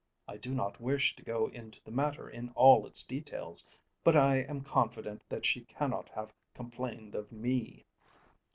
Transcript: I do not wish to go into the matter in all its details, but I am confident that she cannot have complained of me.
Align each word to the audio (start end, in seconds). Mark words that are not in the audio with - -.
I 0.27 0.37
do 0.37 0.55
not 0.55 0.81
wish 0.81 1.15
to 1.15 1.21
go 1.23 1.45
into 1.49 1.79
the 1.83 1.91
matter 1.91 2.27
in 2.27 2.49
all 2.55 2.87
its 2.87 3.03
details, 3.03 3.67
but 4.03 4.15
I 4.15 4.37
am 4.37 4.61
confident 4.61 5.21
that 5.29 5.45
she 5.45 5.61
cannot 5.61 6.09
have 6.09 6.33
complained 6.55 7.13
of 7.13 7.31
me. 7.31 7.85